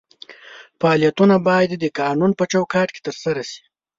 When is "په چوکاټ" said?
2.39-2.87